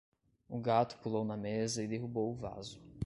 [0.49, 2.81] O gato pulou na mesa e derrubou o vaso.